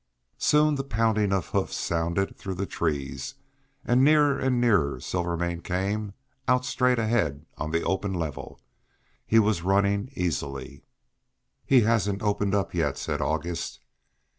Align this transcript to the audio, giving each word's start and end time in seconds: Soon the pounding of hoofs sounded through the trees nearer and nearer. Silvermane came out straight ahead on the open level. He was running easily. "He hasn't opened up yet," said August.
Soon 0.39 0.73
the 0.73 0.83
pounding 0.83 1.31
of 1.31 1.49
hoofs 1.49 1.75
sounded 1.75 2.35
through 2.35 2.55
the 2.55 2.65
trees 2.65 3.35
nearer 3.87 4.39
and 4.39 4.59
nearer. 4.59 4.99
Silvermane 4.99 5.61
came 5.61 6.15
out 6.47 6.65
straight 6.65 6.97
ahead 6.97 7.45
on 7.59 7.69
the 7.69 7.83
open 7.83 8.11
level. 8.15 8.59
He 9.27 9.37
was 9.37 9.61
running 9.61 10.09
easily. 10.15 10.83
"He 11.67 11.81
hasn't 11.81 12.23
opened 12.23 12.55
up 12.55 12.73
yet," 12.73 12.97
said 12.97 13.21
August. 13.21 13.79